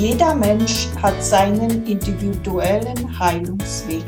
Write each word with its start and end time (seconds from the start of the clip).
Jeder 0.00 0.34
Mensch 0.34 0.88
hat 1.02 1.22
seinen 1.22 1.84
individuellen 1.86 3.18
Heilungsweg. 3.18 4.02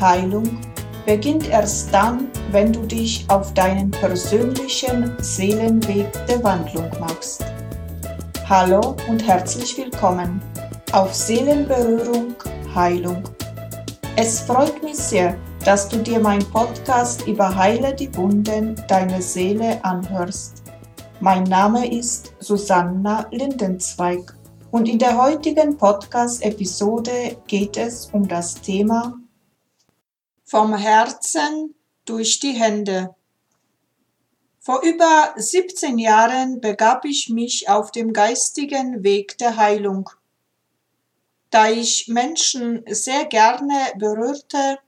Heilung 0.00 0.58
beginnt 1.04 1.50
erst 1.50 1.92
dann, 1.92 2.28
wenn 2.50 2.72
du 2.72 2.80
dich 2.86 3.26
auf 3.28 3.52
deinen 3.52 3.90
persönlichen 3.90 5.12
Seelenweg 5.18 6.10
der 6.28 6.42
Wandlung 6.42 6.90
machst. 6.98 7.44
Hallo 8.48 8.96
und 9.10 9.22
herzlich 9.26 9.76
willkommen 9.76 10.40
auf 10.92 11.12
Seelenberührung 11.12 12.34
Heilung. 12.74 13.22
Es 14.16 14.40
freut 14.40 14.82
mich 14.82 14.96
sehr, 14.96 15.36
dass 15.62 15.90
du 15.90 15.98
dir 15.98 16.20
mein 16.20 16.42
Podcast 16.46 17.28
über 17.28 17.54
Heile 17.54 17.94
die 17.94 18.16
Wunden 18.16 18.82
deiner 18.88 19.20
Seele 19.20 19.78
anhörst. 19.84 20.62
Mein 21.20 21.42
Name 21.42 21.86
ist 21.92 22.32
Susanna 22.40 23.26
Lindenzweig 23.30 24.37
und 24.70 24.88
in 24.88 24.98
der 24.98 25.16
heutigen 25.16 25.76
Podcast-Episode 25.76 27.40
geht 27.46 27.76
es 27.76 28.06
um 28.12 28.28
das 28.28 28.60
Thema 28.60 29.18
Vom 30.44 30.74
Herzen 30.74 31.74
durch 32.04 32.40
die 32.40 32.52
Hände. 32.52 33.14
Vor 34.60 34.82
über 34.82 35.32
17 35.36 35.98
Jahren 35.98 36.60
begab 36.60 37.04
ich 37.06 37.30
mich 37.30 37.68
auf 37.68 37.90
dem 37.92 38.12
geistigen 38.12 39.02
Weg 39.02 39.38
der 39.38 39.56
Heilung. 39.56 40.10
Da 41.50 41.70
ich 41.70 42.08
Menschen 42.08 42.84
sehr 42.88 43.24
gerne 43.24 43.92
berührte, 43.96 44.78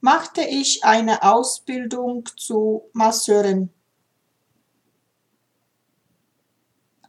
machte 0.00 0.42
ich 0.42 0.84
eine 0.84 1.22
Ausbildung 1.22 2.28
zu 2.36 2.90
Masseurin. 2.92 3.70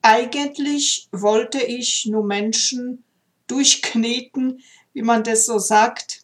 Eigentlich 0.10 1.10
wollte 1.12 1.62
ich 1.62 2.06
nur 2.06 2.24
Menschen 2.24 3.04
durchkneten, 3.48 4.64
wie 4.94 5.02
man 5.02 5.26
das 5.26 5.46
so 5.46 5.60
sagt, 5.60 6.24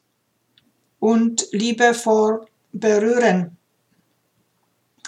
und 1.02 1.46
liebevoll 1.52 2.46
berühren. 2.72 3.58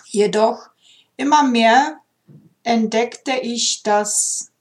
Jedoch 0.08 0.72
immer 1.16 1.44
mehr 1.44 2.02
entdeckte 2.64 3.38
ich, 3.38 3.82
dass 3.82 4.52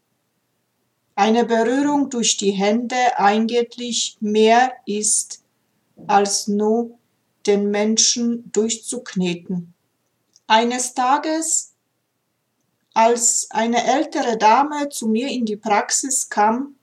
eine 1.16 1.44
Berührung 1.44 2.08
durch 2.08 2.36
die 2.36 2.52
Hände 2.52 3.18
eigentlich 3.18 4.16
mehr 4.20 4.74
ist 4.86 5.42
als 6.06 6.46
nur 6.46 6.96
den 7.46 7.68
Menschen 7.72 8.52
durchzukneten. 8.52 9.74
Eines 10.46 10.94
Tages, 10.94 11.73
als 12.94 13.48
eine 13.50 13.84
ältere 13.84 14.38
Dame 14.38 14.88
zu 14.88 15.08
mir 15.08 15.28
in 15.28 15.44
die 15.44 15.56
Praxis 15.56 16.28
kam 16.28 16.76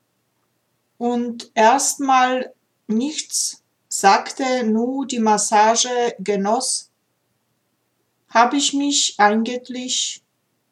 und 0.98 1.52
erstmal 1.56 2.54
nichts 2.88 3.64
sagte, 3.88 4.64
nur 4.66 5.08
die 5.08 5.20
Massage 5.20 6.16
genoss, 6.20 6.92
habe 8.30 8.58
ich 8.58 8.73
mich 8.73 9.16
eigentlich 9.17 10.22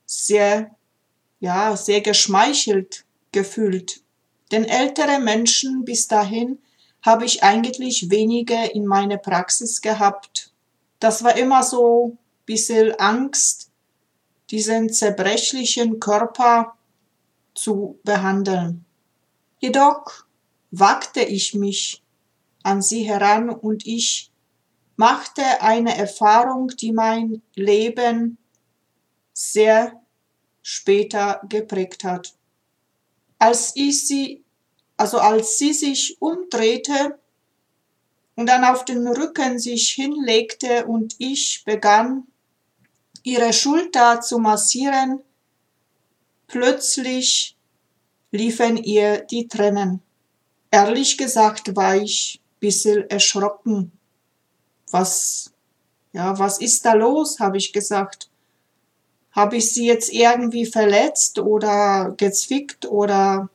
sehr, 0.06 0.76
ja, 1.40 1.76
sehr 1.76 2.02
geschmeichelt 2.02 3.06
gefühlt. 3.32 4.02
Denn 4.52 4.66
ältere 4.66 5.20
Menschen 5.20 5.86
bis 5.86 6.08
dahin 6.08 6.60
habe 7.02 7.26
ich 7.26 7.44
eigentlich 7.44 8.10
weniger 8.10 8.73
in 8.73 8.86
meiner 8.86 9.17
Praxis 9.17 9.82
gehabt. 9.82 10.52
Das 11.00 11.23
war 11.23 11.38
immer 11.38 11.64
so 11.64 12.17
bisschen 12.45 12.94
Angst, 12.99 13.68
diesen 14.52 14.92
zerbrechlichen 14.92 15.99
Körper 15.99 16.76
zu 17.54 17.99
behandeln. 18.04 18.86
Jedoch 19.60 20.26
wagte 20.71 21.21
ich 21.21 21.54
mich 21.54 22.04
an 22.64 22.82
sie 22.82 23.04
heran 23.04 23.49
und 23.49 23.86
ich 23.86 24.32
machte 24.95 25.61
eine 25.61 25.98
Erfahrung, 25.98 26.70
die 26.70 26.92
mein 26.92 27.42
Leben 27.55 28.37
sehr 29.33 30.02
später 30.61 31.42
geprägt 31.48 32.04
hat. 32.04 32.33
Als 33.37 33.76
ich 33.76 34.05
sie 34.08 34.43
also 34.99 35.20
als 35.20 35.58
sie 35.58 35.71
sich 35.71 36.17
umdrehte 36.20 37.17
und 38.36 38.48
dann 38.48 38.66
auf 38.66 38.83
den 38.83 39.08
Rücken 39.08 39.58
sich 39.58 39.92
hinlegte 39.92 40.86
und 40.87 41.16
ich 41.20 41.64
begann, 41.66 42.27
ihre 43.23 43.53
Schulter 43.53 44.21
zu 44.21 44.39
massieren, 44.39 45.21
plötzlich 46.47 47.55
liefen 48.31 48.77
ihr 48.77 49.19
die 49.21 49.47
Tränen. 49.47 50.02
Ehrlich 50.71 51.17
gesagt 51.17 51.75
war 51.75 51.95
ich 51.95 52.41
bisschen 52.59 53.09
erschrocken. 53.09 53.91
Was, 54.91 55.52
ja, 56.13 56.37
was 56.37 56.59
ist 56.59 56.85
da 56.85 56.93
los, 56.93 57.39
habe 57.39 57.57
ich 57.57 57.73
gesagt. 57.73 58.30
Habe 59.31 59.57
ich 59.57 59.71
sie 59.71 59.86
jetzt 59.86 60.11
irgendwie 60.11 60.65
verletzt 60.65 61.39
oder 61.39 62.13
gezwickt 62.17 62.86
oder 62.86 63.49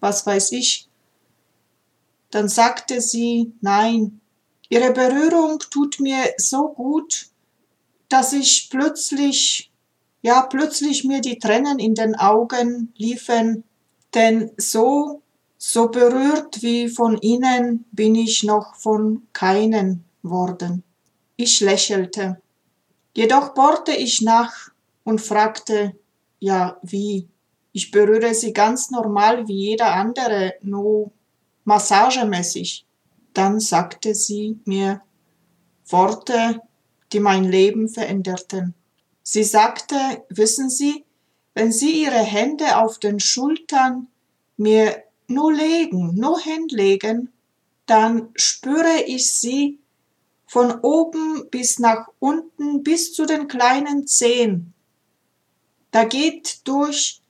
was 0.00 0.26
weiß 0.26 0.52
ich. 0.52 0.88
Dann 2.30 2.48
sagte 2.48 3.00
sie, 3.00 3.52
nein, 3.60 4.20
ihre 4.68 4.92
Berührung 4.92 5.58
tut 5.70 6.00
mir 6.00 6.34
so 6.36 6.68
gut, 6.68 7.28
dass 8.14 8.32
ich 8.32 8.68
plötzlich, 8.70 9.72
ja, 10.22 10.42
plötzlich 10.42 11.02
mir 11.02 11.20
die 11.20 11.40
Tränen 11.40 11.80
in 11.80 11.96
den 11.96 12.14
Augen 12.14 12.92
liefen, 12.96 13.64
denn 14.14 14.52
so, 14.56 15.20
so 15.58 15.88
berührt 15.88 16.62
wie 16.62 16.88
von 16.88 17.20
ihnen 17.20 17.86
bin 17.90 18.14
ich 18.14 18.44
noch 18.44 18.76
von 18.76 19.26
keinen 19.32 20.04
worden. 20.22 20.84
Ich 21.34 21.58
lächelte. 21.58 22.40
Jedoch 23.16 23.52
bohrte 23.52 23.90
ich 23.90 24.20
nach 24.20 24.70
und 25.02 25.20
fragte, 25.20 25.96
ja, 26.38 26.78
wie? 26.82 27.26
Ich 27.72 27.90
berühre 27.90 28.32
sie 28.32 28.52
ganz 28.52 28.92
normal 28.92 29.48
wie 29.48 29.70
jeder 29.70 29.92
andere, 29.92 30.54
nur 30.62 31.10
massagemäßig. 31.64 32.86
Dann 33.32 33.58
sagte 33.58 34.14
sie 34.14 34.60
mir 34.66 35.02
Worte, 35.88 36.60
die 37.14 37.20
mein 37.20 37.44
Leben 37.44 37.88
veränderten. 37.88 38.74
Sie 39.22 39.44
sagte, 39.44 39.96
wissen 40.28 40.68
Sie, 40.68 41.04
wenn 41.54 41.72
Sie 41.72 42.02
Ihre 42.02 42.18
Hände 42.18 42.76
auf 42.76 42.98
den 42.98 43.20
Schultern 43.20 44.08
mir 44.56 45.02
nur 45.26 45.52
legen, 45.52 46.14
nur 46.14 46.38
hinlegen, 46.40 47.32
dann 47.86 48.28
spüre 48.34 49.02
ich 49.06 49.32
sie 49.32 49.78
von 50.46 50.72
oben 50.80 51.48
bis 51.50 51.78
nach 51.78 52.08
unten 52.18 52.82
bis 52.82 53.12
zu 53.14 53.26
den 53.26 53.48
kleinen 53.48 54.06
Zehen. 54.06 54.74
Da 55.90 56.04
geht 56.04 56.66
durch 56.66 57.20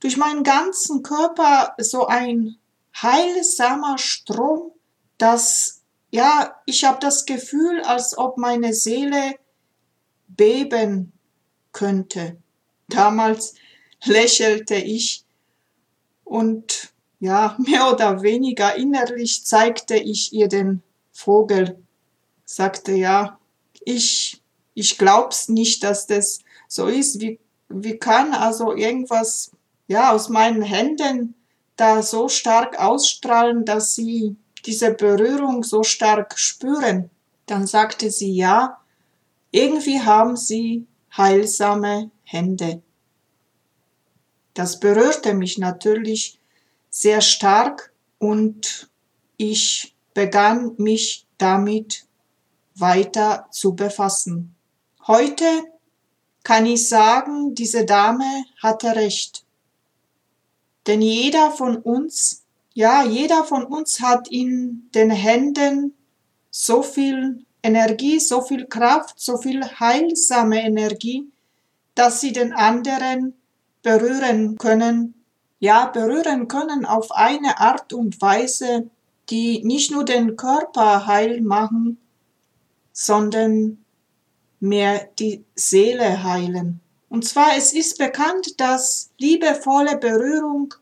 durch 0.00 0.16
meinen 0.16 0.42
ganzen 0.42 1.04
Körper 1.04 1.74
so 1.78 2.06
ein 2.06 2.56
heilsamer 3.00 3.98
Strom, 3.98 4.72
dass 5.16 5.81
ja, 6.12 6.60
ich 6.66 6.84
habe 6.84 6.98
das 7.00 7.24
Gefühl, 7.24 7.80
als 7.80 8.16
ob 8.16 8.36
meine 8.36 8.74
Seele 8.74 9.34
beben 10.28 11.12
könnte. 11.72 12.36
Damals 12.88 13.54
lächelte 14.04 14.74
ich 14.74 15.24
und 16.24 16.92
ja, 17.18 17.56
mehr 17.66 17.90
oder 17.90 18.22
weniger 18.22 18.76
innerlich 18.76 19.46
zeigte 19.46 19.96
ich 19.96 20.32
ihr 20.34 20.48
den 20.48 20.82
Vogel, 21.12 21.82
sagte 22.44 22.92
ja, 22.92 23.38
ich, 23.84 24.42
ich 24.74 24.98
glaub's 24.98 25.48
nicht, 25.48 25.82
dass 25.82 26.06
das 26.06 26.40
so 26.68 26.88
ist. 26.88 27.20
Wie, 27.20 27.40
wie 27.68 27.96
kann 27.96 28.34
also 28.34 28.74
irgendwas 28.74 29.50
ja, 29.86 30.12
aus 30.12 30.28
meinen 30.28 30.62
Händen 30.62 31.34
da 31.76 32.02
so 32.02 32.28
stark 32.28 32.78
ausstrahlen, 32.78 33.64
dass 33.64 33.94
sie 33.94 34.36
diese 34.64 34.92
Berührung 34.92 35.62
so 35.64 35.82
stark 35.82 36.38
spüren. 36.38 37.10
Dann 37.46 37.66
sagte 37.66 38.10
sie 38.10 38.32
ja, 38.32 38.78
irgendwie 39.50 40.00
haben 40.00 40.36
sie 40.36 40.86
heilsame 41.16 42.10
Hände. 42.24 42.82
Das 44.54 44.80
berührte 44.80 45.34
mich 45.34 45.58
natürlich 45.58 46.38
sehr 46.90 47.20
stark 47.20 47.92
und 48.18 48.90
ich 49.36 49.94
begann 50.14 50.74
mich 50.76 51.26
damit 51.38 52.06
weiter 52.74 53.46
zu 53.50 53.74
befassen. 53.74 54.54
Heute 55.06 55.44
kann 56.42 56.66
ich 56.66 56.88
sagen, 56.88 57.54
diese 57.54 57.84
Dame 57.84 58.44
hatte 58.62 58.94
recht. 58.94 59.44
Denn 60.86 61.00
jeder 61.00 61.50
von 61.50 61.76
uns, 61.76 62.41
ja, 62.74 63.04
jeder 63.04 63.44
von 63.44 63.64
uns 63.64 64.00
hat 64.00 64.28
in 64.28 64.88
den 64.94 65.10
Händen 65.10 65.94
so 66.50 66.82
viel 66.82 67.44
Energie, 67.62 68.18
so 68.18 68.42
viel 68.42 68.66
Kraft, 68.66 69.20
so 69.20 69.36
viel 69.36 69.62
heilsame 69.62 70.62
Energie, 70.62 71.30
dass 71.94 72.20
sie 72.20 72.32
den 72.32 72.52
anderen 72.52 73.34
berühren 73.82 74.58
können, 74.58 75.14
ja, 75.60 75.86
berühren 75.86 76.48
können 76.48 76.84
auf 76.84 77.12
eine 77.12 77.60
Art 77.60 77.92
und 77.92 78.20
Weise, 78.20 78.90
die 79.30 79.62
nicht 79.64 79.90
nur 79.92 80.04
den 80.04 80.36
Körper 80.36 81.06
heil 81.06 81.40
machen, 81.40 81.98
sondern 82.92 83.84
mehr 84.60 85.08
die 85.18 85.44
Seele 85.54 86.22
heilen. 86.24 86.80
Und 87.08 87.26
zwar, 87.26 87.56
es 87.56 87.72
ist 87.72 87.98
bekannt, 87.98 88.60
dass 88.60 89.10
liebevolle 89.18 89.98
Berührung 89.98 90.74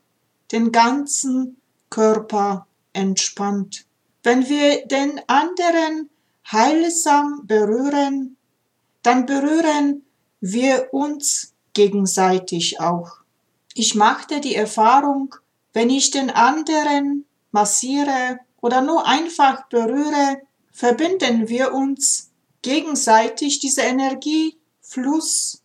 den 0.51 0.71
ganzen 0.71 1.60
Körper 1.91 2.65
entspannt. 2.93 3.85
Wenn 4.23 4.49
wir 4.49 4.87
den 4.87 5.21
anderen 5.27 6.09
heilsam 6.51 7.45
berühren, 7.45 8.37
dann 9.03 9.27
berühren 9.27 10.03
wir 10.39 10.89
uns 10.91 11.53
gegenseitig 11.73 12.79
auch. 12.79 13.17
Ich 13.75 13.93
machte 13.93 14.41
die 14.41 14.55
Erfahrung, 14.55 15.35
wenn 15.73 15.89
ich 15.89 16.09
den 16.11 16.29
anderen 16.29 17.25
massiere 17.51 18.39
oder 18.59 18.81
nur 18.81 19.05
einfach 19.07 19.67
berühre, 19.67 20.41
verbinden 20.71 21.47
wir 21.47 21.73
uns 21.73 22.31
gegenseitig. 22.61 23.59
Diese 23.59 23.81
Energiefluss 23.81 25.61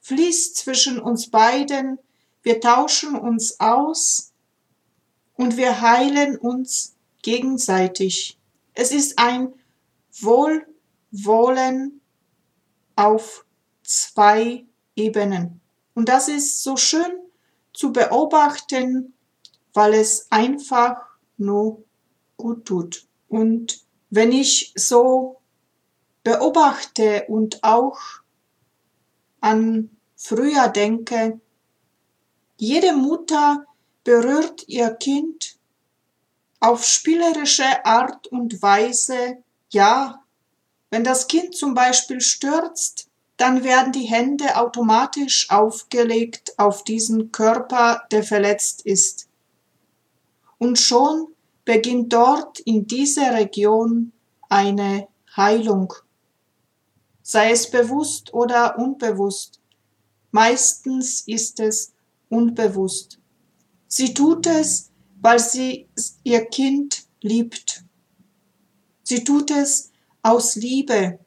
fließt 0.00 0.56
zwischen 0.56 1.00
uns 1.00 1.30
beiden. 1.30 1.98
Wir 2.42 2.60
tauschen 2.60 3.16
uns 3.16 3.58
aus 3.60 4.31
und 5.42 5.56
wir 5.56 5.80
heilen 5.80 6.36
uns 6.36 6.94
gegenseitig. 7.20 8.38
Es 8.74 8.92
ist 8.92 9.18
ein 9.18 9.52
Wohlwollen 10.20 12.00
auf 12.94 13.44
zwei 13.82 14.64
Ebenen. 14.94 15.60
Und 15.94 16.08
das 16.08 16.28
ist 16.28 16.62
so 16.62 16.76
schön 16.76 17.10
zu 17.72 17.92
beobachten, 17.92 19.14
weil 19.74 19.94
es 19.94 20.28
einfach 20.30 20.96
nur 21.38 21.82
gut 22.36 22.64
tut. 22.64 23.08
Und 23.28 23.84
wenn 24.10 24.30
ich 24.30 24.72
so 24.76 25.40
beobachte 26.22 27.24
und 27.26 27.64
auch 27.64 27.98
an 29.40 29.90
früher 30.14 30.68
denke, 30.68 31.40
jede 32.58 32.92
Mutter 32.92 33.66
berührt 34.04 34.68
ihr 34.68 34.90
Kind 34.90 35.56
auf 36.60 36.84
spielerische 36.84 37.84
Art 37.84 38.26
und 38.28 38.62
Weise, 38.62 39.38
ja, 39.70 40.22
wenn 40.90 41.04
das 41.04 41.26
Kind 41.26 41.56
zum 41.56 41.74
Beispiel 41.74 42.20
stürzt, 42.20 43.08
dann 43.36 43.64
werden 43.64 43.92
die 43.92 44.04
Hände 44.04 44.56
automatisch 44.56 45.50
aufgelegt 45.50 46.58
auf 46.58 46.84
diesen 46.84 47.32
Körper, 47.32 48.02
der 48.12 48.22
verletzt 48.22 48.82
ist. 48.86 49.28
Und 50.58 50.78
schon 50.78 51.28
beginnt 51.64 52.12
dort 52.12 52.60
in 52.60 52.86
dieser 52.86 53.34
Region 53.34 54.12
eine 54.48 55.08
Heilung. 55.36 55.92
Sei 57.22 57.50
es 57.50 57.70
bewusst 57.70 58.34
oder 58.34 58.78
unbewusst. 58.78 59.60
Meistens 60.30 61.22
ist 61.26 61.58
es 61.58 61.92
unbewusst. 62.28 63.18
Sie 63.94 64.14
tut 64.14 64.46
es, 64.46 64.90
weil 65.20 65.38
sie 65.38 65.86
ihr 66.24 66.46
Kind 66.46 67.04
liebt. 67.20 67.84
Sie 69.02 69.22
tut 69.22 69.50
es 69.50 69.90
aus 70.22 70.54
Liebe. 70.54 71.18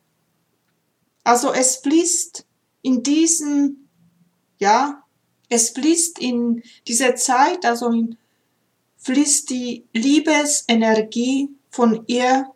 Also 1.24 1.54
es 1.54 1.76
fließt 1.76 2.44
in 2.82 3.04
diesen, 3.04 3.88
ja, 4.58 5.04
es 5.48 5.70
fließt 5.70 6.18
in 6.18 6.64
dieser 6.88 7.16
Zeit, 7.16 7.64
also 7.66 7.92
in, 7.92 8.18
fließt 8.98 9.52
die 9.52 9.86
Liebesenergie 9.94 11.50
von 11.70 12.04
ihr 12.08 12.52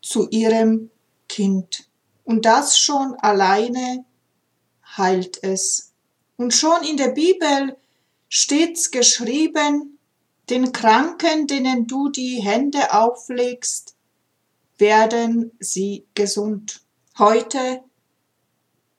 zu 0.00 0.28
ihrem 0.28 0.92
Kind. 1.28 1.88
Und 2.22 2.44
das 2.44 2.78
schon 2.78 3.16
alleine 3.16 4.04
heilt 4.96 5.42
es. 5.42 5.90
Und 6.36 6.54
schon 6.54 6.84
in 6.84 6.96
der 6.96 7.08
Bibel 7.08 7.76
steht's 8.28 8.90
geschrieben, 8.90 9.98
den 10.50 10.72
Kranken, 10.72 11.46
denen 11.46 11.86
du 11.86 12.08
die 12.08 12.40
Hände 12.40 12.92
auflegst, 12.94 13.96
werden 14.78 15.52
sie 15.60 16.06
gesund. 16.14 16.80
Heute, 17.18 17.82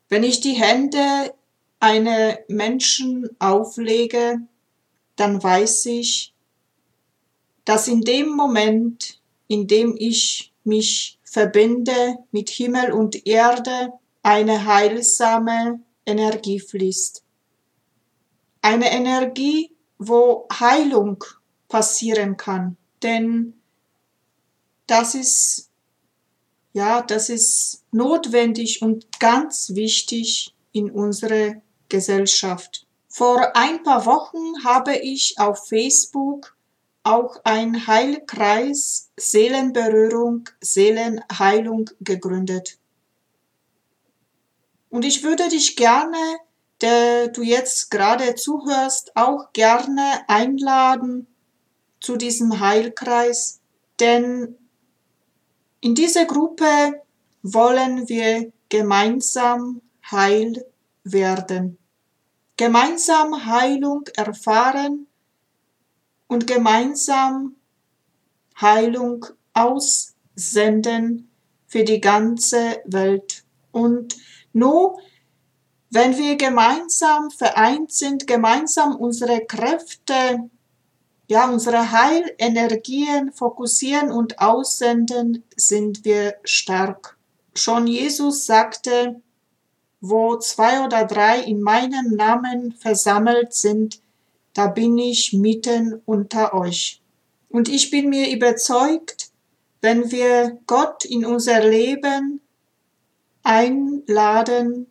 wenn 0.09 0.23
ich 0.23 0.41
die 0.41 0.53
Hände 0.53 1.33
einer 1.79 2.39
Menschen 2.47 3.29
auflege, 3.39 4.41
dann 5.15 5.41
weiß 5.41 5.85
ich, 5.87 6.33
dass 7.65 7.87
in 7.87 8.01
dem 8.01 8.29
Moment, 8.29 9.21
in 9.47 9.67
dem 9.67 9.95
ich 9.97 10.53
mich 10.63 11.19
verbinde 11.23 12.17
mit 12.31 12.49
Himmel 12.49 12.91
und 12.91 13.25
Erde, 13.25 13.93
eine 14.23 14.65
heilsame 14.65 15.79
Energie 16.05 16.59
fließt. 16.59 17.23
Eine 18.61 18.91
Energie, 18.91 19.71
wo 19.97 20.47
Heilung 20.51 21.23
passieren 21.67 22.37
kann. 22.37 22.77
Denn 23.03 23.53
das 24.87 25.15
ist, 25.15 25.69
ja, 26.73 27.01
das 27.01 27.29
ist 27.29 27.83
notwendig 27.91 28.81
und 28.81 29.19
ganz 29.19 29.75
wichtig 29.75 30.53
in 30.71 30.91
unserer 30.91 31.61
Gesellschaft. 31.89 32.85
Vor 33.07 33.55
ein 33.55 33.83
paar 33.83 34.05
Wochen 34.05 34.63
habe 34.63 34.97
ich 34.97 35.35
auf 35.37 35.67
Facebook 35.67 36.55
auch 37.03 37.37
ein 37.43 37.87
Heilkreis 37.87 39.09
Seelenberührung, 39.17 40.49
Seelenheilung 40.61 41.89
gegründet. 42.01 42.77
Und 44.89 45.05
ich 45.05 45.23
würde 45.23 45.49
dich 45.49 45.75
gerne, 45.75 46.17
der 46.81 47.27
du 47.29 47.41
jetzt 47.41 47.91
gerade 47.91 48.35
zuhörst, 48.35 49.15
auch 49.15 49.51
gerne 49.53 50.21
einladen 50.27 51.27
zu 51.99 52.15
diesem 52.15 52.59
Heilkreis, 52.59 53.59
denn 53.99 54.55
in 55.81 55.95
dieser 55.95 56.25
Gruppe 56.25 57.01
wollen 57.41 58.07
wir 58.07 58.51
gemeinsam 58.69 59.81
heil 60.09 60.65
werden, 61.03 61.77
gemeinsam 62.57 63.45
Heilung 63.45 64.03
erfahren 64.15 65.07
und 66.27 66.47
gemeinsam 66.47 67.55
Heilung 68.59 69.25
aussenden 69.53 71.29
für 71.67 71.83
die 71.83 72.01
ganze 72.01 72.81
Welt. 72.85 73.43
Und 73.71 74.17
nur 74.53 74.99
wenn 75.89 76.17
wir 76.17 76.35
gemeinsam 76.35 77.31
vereint 77.31 77.91
sind, 77.91 78.27
gemeinsam 78.27 78.95
unsere 78.95 79.45
Kräfte, 79.45 80.49
ja, 81.27 81.49
unsere 81.49 81.91
Heilenergien 81.91 83.31
fokussieren 83.31 84.11
und 84.11 84.39
aussenden, 84.39 85.43
sind 85.55 86.05
wir 86.05 86.35
stark. 86.43 87.17
Schon 87.55 87.87
Jesus 87.87 88.45
sagte, 88.45 89.21
wo 90.01 90.37
zwei 90.37 90.83
oder 90.85 91.05
drei 91.05 91.41
in 91.41 91.61
meinem 91.61 92.15
Namen 92.15 92.71
versammelt 92.73 93.53
sind, 93.53 94.01
da 94.53 94.67
bin 94.67 94.97
ich 94.97 95.33
mitten 95.33 96.01
unter 96.05 96.53
euch. 96.53 97.01
Und 97.49 97.67
ich 97.67 97.91
bin 97.91 98.09
mir 98.09 98.31
überzeugt, 98.31 99.29
wenn 99.81 100.11
wir 100.11 100.59
Gott 100.67 101.05
in 101.05 101.25
unser 101.25 101.67
Leben 101.67 102.41
einladen, 103.43 104.87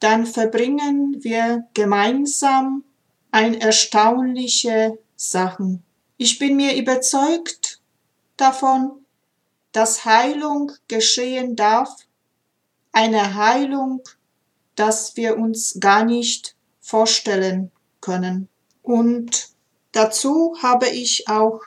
dann 0.00 0.26
verbringen 0.26 1.16
wir 1.20 1.66
gemeinsam 1.74 2.84
ein 3.30 3.54
erstaunliche 3.54 4.98
Sachen. 5.16 5.82
Ich 6.16 6.38
bin 6.38 6.56
mir 6.56 6.76
überzeugt 6.76 7.80
davon, 8.36 9.04
dass 9.72 10.04
Heilung 10.04 10.72
geschehen 10.88 11.56
darf, 11.56 11.94
eine 12.92 13.34
Heilung, 13.34 14.02
dass 14.74 15.16
wir 15.16 15.36
uns 15.36 15.78
gar 15.80 16.04
nicht 16.04 16.56
vorstellen 16.80 17.70
können. 18.00 18.48
Und 18.82 19.48
dazu 19.92 20.56
habe 20.62 20.88
ich 20.88 21.28
auch 21.28 21.60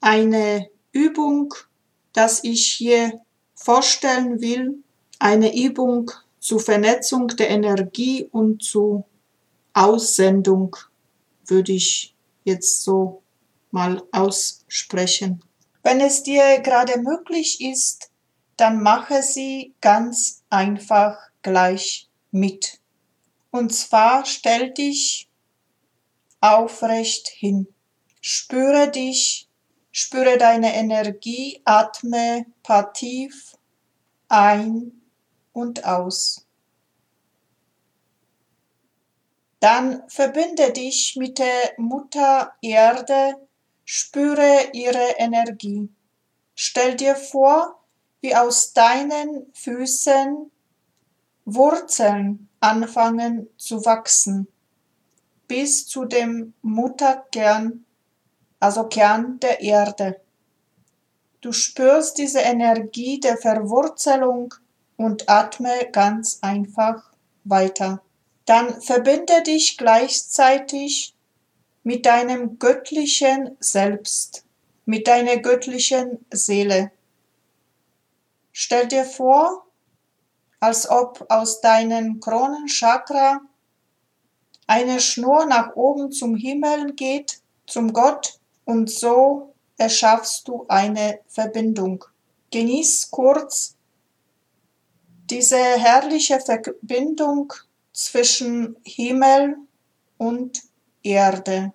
eine 0.00 0.70
Übung, 0.92 1.54
das 2.12 2.44
ich 2.44 2.66
hier 2.66 3.20
vorstellen 3.54 4.40
will, 4.40 4.82
eine 5.18 5.56
Übung 5.56 6.10
zur 6.48 6.60
Vernetzung 6.60 7.28
der 7.28 7.50
Energie 7.50 8.24
und 8.24 8.62
zur 8.62 9.04
Aussendung, 9.74 10.74
würde 11.44 11.72
ich 11.72 12.14
jetzt 12.44 12.84
so 12.84 13.22
mal 13.70 14.02
aussprechen. 14.12 15.44
Wenn 15.82 16.00
es 16.00 16.22
dir 16.22 16.60
gerade 16.60 17.00
möglich 17.02 17.60
ist, 17.60 18.10
dann 18.56 18.82
mache 18.82 19.22
sie 19.22 19.74
ganz 19.82 20.42
einfach 20.48 21.18
gleich 21.42 22.08
mit. 22.30 22.80
Und 23.50 23.74
zwar 23.74 24.24
stell 24.24 24.70
dich 24.70 25.28
aufrecht 26.40 27.28
hin. 27.28 27.68
Spüre 28.22 28.90
dich, 28.90 29.50
spüre 29.92 30.38
deine 30.38 30.74
Energie, 30.74 31.60
atme 31.66 32.46
paar 32.62 32.94
ein 34.28 34.97
und 35.58 35.84
aus. 35.84 36.46
Dann 39.60 40.08
verbinde 40.08 40.72
dich 40.72 41.16
mit 41.16 41.38
der 41.38 41.72
Mutter 41.76 42.52
Erde, 42.62 43.34
spüre 43.84 44.68
ihre 44.72 45.16
Energie. 45.18 45.88
Stell 46.54 46.94
dir 46.94 47.16
vor, 47.16 47.80
wie 48.20 48.34
aus 48.34 48.72
deinen 48.72 49.52
Füßen 49.54 50.50
Wurzeln 51.44 52.48
anfangen 52.60 53.48
zu 53.56 53.84
wachsen 53.84 54.48
bis 55.48 55.86
zu 55.86 56.04
dem 56.04 56.52
Mutterkern, 56.62 57.84
also 58.60 58.84
Kern 58.84 59.40
der 59.40 59.60
Erde. 59.60 60.20
Du 61.40 61.52
spürst 61.52 62.18
diese 62.18 62.40
Energie 62.40 63.18
der 63.18 63.38
Verwurzelung 63.38 64.54
und 64.98 65.30
atme 65.30 65.88
ganz 65.92 66.40
einfach 66.42 67.02
weiter. 67.44 68.02
Dann 68.44 68.82
verbinde 68.82 69.42
dich 69.42 69.78
gleichzeitig 69.78 71.14
mit 71.82 72.04
deinem 72.04 72.58
göttlichen 72.58 73.56
Selbst, 73.60 74.44
mit 74.84 75.06
deiner 75.06 75.38
göttlichen 75.38 76.26
Seele. 76.30 76.90
Stell 78.52 78.88
dir 78.88 79.04
vor, 79.04 79.64
als 80.60 80.90
ob 80.90 81.24
aus 81.30 81.60
deinem 81.60 82.20
Kronenchakra 82.20 83.40
eine 84.66 85.00
Schnur 85.00 85.46
nach 85.46 85.76
oben 85.76 86.10
zum 86.10 86.34
Himmel 86.34 86.92
geht, 86.94 87.40
zum 87.66 87.92
Gott, 87.92 88.38
und 88.64 88.90
so 88.90 89.54
erschaffst 89.78 90.48
du 90.48 90.66
eine 90.68 91.20
Verbindung. 91.28 92.04
Genieß 92.50 93.10
kurz 93.10 93.77
diese 95.30 95.56
herrliche 95.56 96.40
Verbindung 96.40 97.52
zwischen 97.92 98.76
Himmel 98.84 99.56
und 100.16 100.62
Erde. 101.02 101.72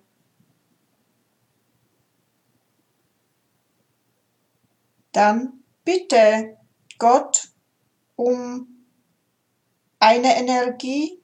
Dann 5.12 5.64
bitte 5.84 6.56
Gott 6.98 7.48
um 8.16 8.86
eine 9.98 10.36
Energie, 10.36 11.20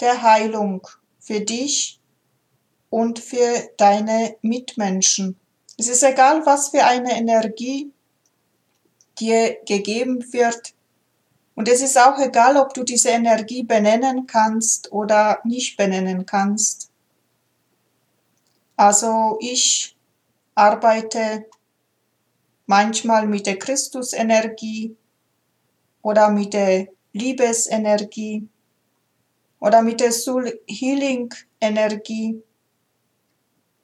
der 0.00 0.22
Heilung 0.22 0.86
für 1.18 1.40
dich 1.40 2.00
und 2.90 3.18
für 3.18 3.70
deine 3.76 4.36
Mitmenschen. 4.42 5.38
Es 5.78 5.88
ist 5.88 6.02
egal, 6.02 6.44
was 6.46 6.68
für 6.68 6.84
eine 6.84 7.16
Energie 7.16 7.92
dir 9.18 9.56
gegeben 9.66 10.32
wird. 10.32 10.74
Und 11.54 11.68
es 11.68 11.82
ist 11.82 11.98
auch 11.98 12.18
egal, 12.18 12.56
ob 12.56 12.72
du 12.72 12.82
diese 12.82 13.10
Energie 13.10 13.62
benennen 13.62 14.26
kannst 14.26 14.90
oder 14.90 15.40
nicht 15.44 15.76
benennen 15.76 16.24
kannst. 16.24 16.90
Also 18.76 19.38
ich 19.40 19.96
arbeite 20.54 21.46
manchmal 22.66 23.26
mit 23.26 23.46
der 23.46 23.58
Christusenergie 23.58 24.96
oder 26.00 26.30
mit 26.30 26.54
der 26.54 26.88
Liebesenergie 27.12 28.48
oder 29.60 29.82
mit 29.82 30.00
der 30.00 30.12
Soul 30.12 30.60
Healing 30.66 31.32
Energie. 31.60 32.42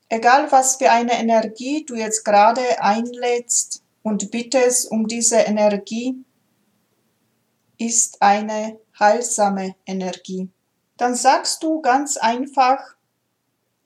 Egal 0.09 0.51
was 0.51 0.77
für 0.77 0.91
eine 0.91 1.13
Energie 1.13 1.85
du 1.85 1.95
jetzt 1.95 2.25
gerade 2.25 2.81
einlädst 2.81 3.83
und 4.03 4.31
bittest 4.31 4.91
um 4.91 5.07
diese 5.07 5.37
Energie, 5.37 6.25
ist 7.79 8.21
eine 8.21 8.79
heilsame 8.99 9.77
Energie. 9.87 10.49
Dann 10.97 11.15
sagst 11.15 11.63
du 11.63 11.81
ganz 11.81 12.17
einfach, 12.17 12.81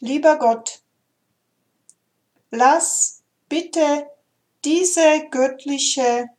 lieber 0.00 0.38
Gott, 0.38 0.82
lass 2.50 3.22
bitte 3.49 4.06
diese 4.64 5.28
göttliche 5.30 6.30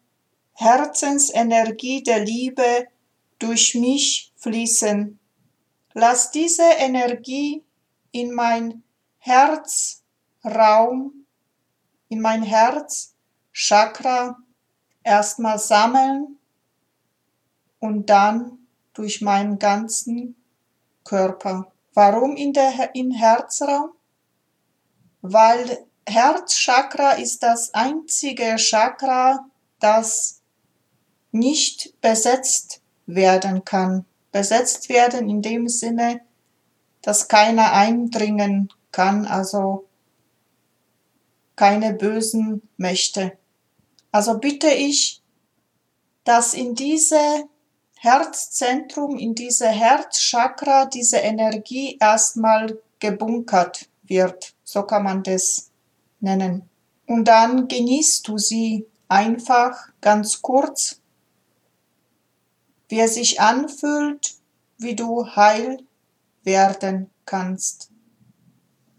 Herzensenergie 0.54 2.04
der 2.04 2.20
Liebe 2.20 2.88
durch 3.40 3.76
mich 3.76 4.32
fließen 4.38 5.20
Lass 5.94 6.32
diese 6.32 6.64
Energie 6.64 7.64
in 8.12 8.34
mein 8.34 8.84
Herzraum, 9.20 10.02
in 12.10 12.20
mein 12.20 12.42
Herzchakra 12.42 14.38
erstmal 15.04 15.60
sammeln 15.60 16.40
und 17.84 18.10
dann 18.10 18.60
durch 18.94 19.22
meinen 19.22 19.60
ganzen 19.60 20.36
Körper. 21.04 21.72
Warum 21.94 22.36
in 22.36 22.54
der, 22.54 22.96
im 22.96 23.12
Herzraum? 23.12 23.92
Weil 25.22 25.86
Herzchakra 26.08 27.12
ist 27.12 27.44
das 27.44 27.74
einzige 27.74 28.56
Chakra, 28.58 29.46
das 29.80 30.42
nicht 31.32 32.00
besetzt 32.02 32.82
werden 33.06 33.66
kann 33.66 34.06
besetzt 34.34 34.90
werden 34.90 35.30
in 35.30 35.42
dem 35.42 35.70
Sinne, 35.70 36.22
dass 37.02 37.30
keiner 37.30 37.72
eindringen 37.72 38.70
kann, 38.92 39.26
also 39.26 39.88
keine 41.56 41.94
bösen 41.94 42.68
Mächte. 42.78 43.38
Also 44.12 44.40
bitte 44.40 44.70
ich, 44.70 45.22
dass 46.24 46.54
in 46.54 46.74
diese 46.74 47.48
Herzzentrum, 48.04 49.18
in 49.18 49.34
diese 49.34 49.68
Herzchakra 49.68 50.86
diese 50.86 51.18
Energie 51.18 51.98
erstmal 52.00 52.78
gebunkert 53.00 53.88
wird, 54.04 54.54
so 54.64 54.84
kann 54.84 55.04
man 55.04 55.24
das 55.24 55.72
nennen. 56.20 56.70
Und 57.08 57.26
dann 57.26 57.68
genießt 57.68 58.28
du 58.28 58.38
sie 58.38 58.86
einfach 59.08 59.90
ganz 60.02 60.42
kurz 60.42 61.00
wie 62.94 63.00
es 63.00 63.16
sich 63.16 63.42
anfühlt, 63.42 64.36
wie 64.78 64.96
du 64.96 65.26
heil 65.36 65.80
werden 66.44 67.10
kannst. 67.26 67.90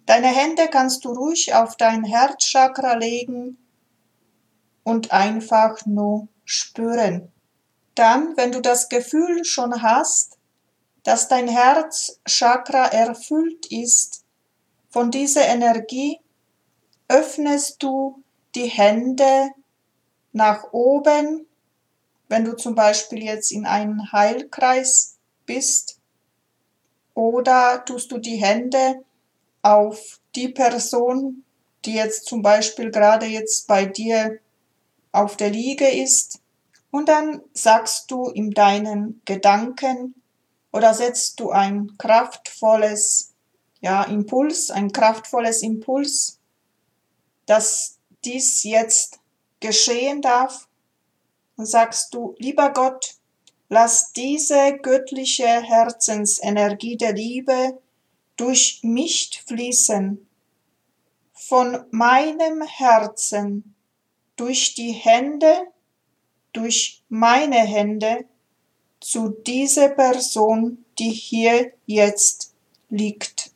Deine 0.06 0.26
Hände 0.26 0.66
kannst 0.68 1.04
du 1.04 1.12
ruhig 1.12 1.54
auf 1.54 1.76
dein 1.76 2.02
Herzchakra 2.02 2.94
legen 2.94 3.56
und 4.82 5.12
einfach 5.12 5.87
nur 5.87 6.26
spüren. 6.44 7.30
Dann, 7.94 8.36
wenn 8.36 8.50
du 8.50 8.60
das 8.60 8.88
Gefühl 8.88 9.44
schon 9.44 9.82
hast, 9.82 10.38
dass 11.04 11.28
dein 11.28 11.48
Herzchakra 11.48 12.86
erfüllt 12.86 13.66
ist 13.70 14.24
von 14.90 15.10
dieser 15.10 15.46
Energie, 15.46 16.18
öffnest 17.08 17.82
du 17.82 18.22
die 18.54 18.66
Hände 18.66 19.50
nach 20.32 20.72
oben. 20.72 21.46
Wenn 22.28 22.44
du 22.44 22.56
zum 22.56 22.74
Beispiel 22.74 23.22
jetzt 23.22 23.52
in 23.52 23.66
einem 23.66 24.10
Heilkreis 24.12 25.16
bist 25.46 26.00
oder 27.14 27.84
tust 27.84 28.10
du 28.10 28.18
die 28.18 28.36
Hände 28.36 29.04
auf 29.62 30.20
die 30.34 30.48
Person, 30.48 31.44
die 31.84 31.94
jetzt 31.94 32.24
zum 32.26 32.42
Beispiel 32.42 32.90
gerade 32.90 33.26
jetzt 33.26 33.68
bei 33.68 33.84
dir 33.84 34.38
auf 35.12 35.36
der 35.36 35.50
Liege 35.50 35.86
ist 35.86 36.40
und 36.94 37.08
dann 37.08 37.42
sagst 37.54 38.08
du 38.12 38.28
in 38.28 38.52
deinen 38.52 39.20
Gedanken 39.24 40.14
oder 40.72 40.94
setzt 40.94 41.40
du 41.40 41.50
ein 41.50 41.98
kraftvolles 41.98 43.34
ja, 43.80 44.04
Impuls, 44.04 44.70
ein 44.70 44.92
kraftvolles 44.92 45.64
Impuls, 45.64 46.38
dass 47.46 47.98
dies 48.24 48.62
jetzt 48.62 49.18
geschehen 49.58 50.22
darf? 50.22 50.68
Und 51.56 51.66
sagst 51.66 52.14
du, 52.14 52.36
lieber 52.38 52.72
Gott, 52.72 53.16
lass 53.68 54.12
diese 54.12 54.78
göttliche 54.80 55.48
Herzensenergie 55.48 56.96
der 56.96 57.14
Liebe 57.14 57.76
durch 58.36 58.78
mich 58.84 59.42
fließen, 59.48 60.28
von 61.32 61.86
meinem 61.90 62.62
Herzen, 62.62 63.74
durch 64.36 64.76
die 64.76 64.92
Hände, 64.92 65.74
durch 66.54 67.02
meine 67.11 67.58
Hände, 67.58 68.25
zu 69.00 69.28
dieser 69.28 69.90
Person, 69.90 70.82
die 70.99 71.11
hier 71.11 71.73
jetzt 71.84 72.54
liegt. 72.88 73.50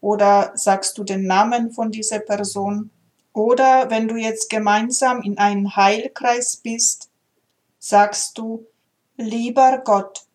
Oder 0.00 0.50
sagst 0.56 0.98
du 0.98 1.04
den 1.04 1.26
Namen 1.26 1.70
von 1.70 1.92
dieser 1.92 2.18
Person? 2.18 2.90
Oder 3.32 3.90
wenn 3.90 4.08
du 4.08 4.16
jetzt 4.16 4.50
gemeinsam 4.50 5.22
in 5.22 5.38
einem 5.38 5.76
Heilkreis 5.76 6.56
bist, 6.56 7.08
sagst 7.78 8.36
du, 8.36 8.66
lieber 9.16 9.82
Gott, 9.84 10.26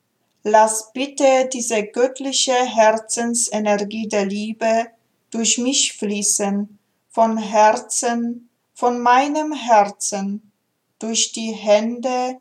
lass 0.44 0.94
bitte 0.94 1.50
diese 1.52 1.84
göttliche 1.84 2.54
Herzensenergie 2.54 4.08
der 4.08 4.26
Liebe 4.26 4.88
durch 5.32 5.58
mich 5.58 5.98
fließen, 5.98 6.80
von 7.10 7.38
Herzen, 7.38 8.50
von 8.74 9.00
meinem 9.00 9.52
Herzen, 9.52 10.49
durch 11.00 11.32
die 11.32 11.54
Hände 11.54 12.40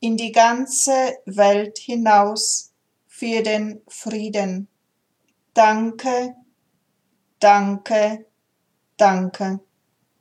in 0.00 0.16
die 0.16 0.32
ganze 0.32 1.18
Welt 1.26 1.78
hinaus 1.78 2.72
für 3.06 3.42
den 3.42 3.82
Frieden. 3.88 4.68
Danke, 5.52 6.34
danke, 7.38 8.26
danke. 8.96 9.60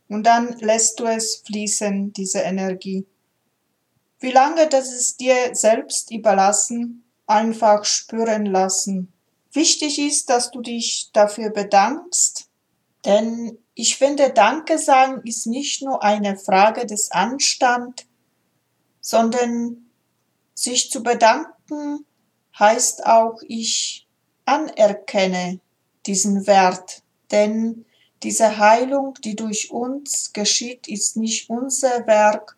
Und 0.09 0.23
dann 0.23 0.57
lässt 0.59 0.99
du 0.99 1.05
es 1.05 1.43
fließen, 1.45 2.11
diese 2.13 2.39
Energie. 2.39 3.05
Wie 4.19 4.31
lange 4.31 4.67
das 4.67 4.91
ist 4.91 5.21
dir 5.21 5.55
selbst 5.55 6.11
überlassen, 6.11 7.05
einfach 7.25 7.85
spüren 7.85 8.45
lassen. 8.45 9.13
Wichtig 9.53 9.99
ist, 9.99 10.29
dass 10.29 10.51
du 10.51 10.61
dich 10.61 11.11
dafür 11.13 11.51
bedankst, 11.51 12.48
denn 13.05 13.57
ich 13.73 13.97
finde, 13.97 14.31
Danke 14.31 14.77
sagen 14.77 15.21
ist 15.23 15.47
nicht 15.47 15.81
nur 15.81 16.03
eine 16.03 16.37
Frage 16.37 16.85
des 16.85 17.11
Anstand, 17.11 18.05
sondern 18.99 19.89
sich 20.53 20.91
zu 20.91 21.01
bedanken 21.01 22.05
heißt 22.57 23.05
auch, 23.05 23.39
ich 23.47 24.07
anerkenne 24.45 25.59
diesen 26.05 26.45
Wert, 26.45 27.03
denn 27.31 27.85
diese 28.23 28.57
Heilung, 28.57 29.13
die 29.23 29.35
durch 29.35 29.71
uns 29.71 30.33
geschieht, 30.33 30.89
ist 30.89 31.15
nicht 31.15 31.49
unser 31.49 32.05
Werk, 32.05 32.57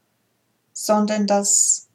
sondern 0.73 1.27
das 1.27 1.87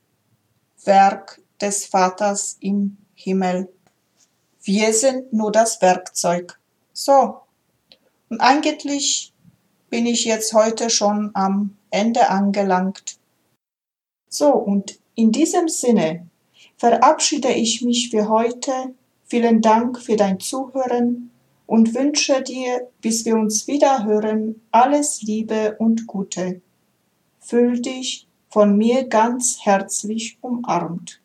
Werk 0.84 1.40
des 1.60 1.86
Vaters 1.86 2.56
im 2.60 2.98
Himmel. 3.14 3.68
Wir 4.62 4.92
sind 4.92 5.32
nur 5.32 5.50
das 5.50 5.82
Werkzeug. 5.82 6.60
So. 6.92 7.40
Und 8.28 8.40
eigentlich 8.40 9.32
bin 9.90 10.06
ich 10.06 10.24
jetzt 10.24 10.52
heute 10.52 10.90
schon 10.90 11.30
am 11.34 11.76
Ende 11.90 12.28
angelangt. 12.28 13.18
So, 14.28 14.52
und 14.52 14.98
in 15.14 15.32
diesem 15.32 15.68
Sinne 15.68 16.26
verabschiede 16.76 17.52
ich 17.52 17.82
mich 17.82 18.10
für 18.10 18.28
heute. 18.28 18.94
Vielen 19.24 19.62
Dank 19.62 20.00
für 20.00 20.16
dein 20.16 20.40
Zuhören 20.40 21.30
und 21.66 21.94
wünsche 21.94 22.42
dir, 22.42 22.88
bis 23.00 23.24
wir 23.24 23.36
uns 23.36 23.66
wieder 23.66 24.04
hören, 24.04 24.60
alles 24.70 25.22
Liebe 25.22 25.76
und 25.78 26.06
Gute. 26.06 26.60
Fühl 27.40 27.80
dich 27.80 28.28
von 28.48 28.76
mir 28.76 29.08
ganz 29.08 29.58
herzlich 29.62 30.38
umarmt. 30.40 31.20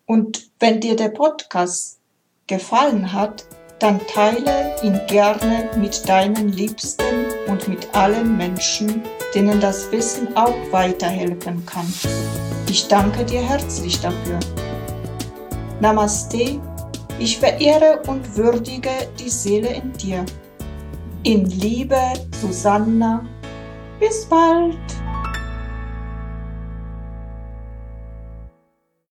Und 0.05 0.51
wenn 0.59 0.81
dir 0.81 0.97
der 0.97 1.11
Podcast 1.11 2.01
gefallen 2.49 3.13
hat, 3.13 3.45
dann 3.79 4.01
teile 4.09 4.75
ihn 4.83 5.01
gerne 5.07 5.71
mit 5.77 6.09
deinen 6.09 6.49
Liebsten 6.49 7.10
und 7.47 7.69
mit 7.69 7.95
allen 7.95 8.37
Menschen, 8.37 9.03
denen 9.35 9.61
das 9.61 9.91
Wissen 9.93 10.37
auch 10.37 10.55
weiterhelfen 10.71 11.65
kann. 11.67 11.87
Ich 12.69 12.89
danke 12.89 13.25
dir 13.25 13.43
herzlich 13.43 14.01
dafür. 14.01 14.39
Namaste, 15.81 16.61
ich 17.19 17.39
verehre 17.39 18.01
und 18.07 18.37
würdige 18.37 18.91
die 19.19 19.31
Seele 19.31 19.69
in 19.75 19.93
dir. 19.93 20.25
In 21.23 21.45
Liebe, 21.47 22.01
Susanna. 22.41 23.25
Bis 23.99 24.25
bald. 24.27 24.79